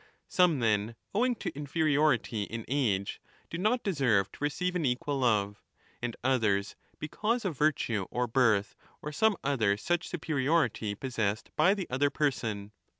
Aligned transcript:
Some 0.27 0.61
then, 0.61 0.95
owing 1.13 1.35
to 1.35 1.55
inferiority 1.55 2.41
in 2.45 2.65
age, 2.67 3.21
do 3.51 3.59
not 3.59 3.83
deserve 3.83 4.31
to 4.31 4.43
receive 4.43 4.75
an 4.75 4.83
equal 4.83 5.19
love, 5.19 5.61
and 6.01 6.15
others 6.23 6.75
because 6.97 7.45
of 7.45 7.55
virtue 7.55 8.07
or 8.09 8.25
birth 8.25 8.73
or 9.03 9.11
some 9.11 9.37
other 9.43 9.77
such 9.77 10.09
superiority 10.09 10.95
possessed 10.95 11.51
by 11.55 11.75
10 11.75 11.77
the 11.77 11.89
other 11.93 12.09
person. 12.09 12.71